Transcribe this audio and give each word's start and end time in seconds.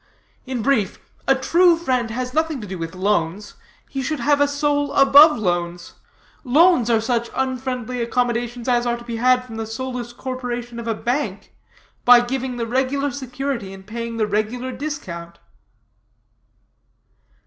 In 0.47 0.63
brief, 0.63 0.97
a 1.27 1.35
true 1.35 1.77
friend 1.77 2.09
has 2.09 2.33
nothing 2.33 2.59
to 2.59 2.65
do 2.65 2.75
with 2.79 2.95
loans; 2.95 3.53
he 3.87 4.01
should 4.01 4.19
have 4.19 4.41
a 4.41 4.47
soul 4.47 4.91
above 4.93 5.37
loans. 5.37 5.93
Loans 6.43 6.89
are 6.89 6.99
such 6.99 7.29
unfriendly 7.35 8.01
accommodations 8.01 8.67
as 8.67 8.87
are 8.87 8.97
to 8.97 9.03
be 9.03 9.17
had 9.17 9.45
from 9.45 9.57
the 9.57 9.67
soulless 9.67 10.11
corporation 10.11 10.79
of 10.79 10.87
a 10.87 10.95
bank, 10.95 11.53
by 12.03 12.19
giving 12.19 12.57
the 12.57 12.65
regular 12.65 13.11
security 13.11 13.71
and 13.73 13.85
paying 13.85 14.17
the 14.17 14.25
regular 14.25 14.71
discount." 14.71 15.37